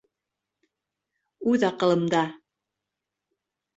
[1.53, 2.23] Үҙ аҡылымда...